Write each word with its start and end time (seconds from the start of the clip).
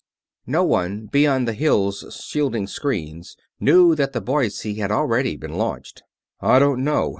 No 0.47 0.63
one 0.63 1.05
beyond 1.11 1.47
the 1.47 1.53
"Hill's" 1.53 2.05
shielding 2.27 2.65
screens 2.65 3.37
knew 3.59 3.93
that 3.93 4.13
the 4.13 4.19
Boise 4.21 4.73
had 4.73 4.89
already 4.89 5.35
been 5.37 5.53
launched. 5.53 6.01
"I 6.39 6.57
don't 6.57 6.83
know. 6.83 7.09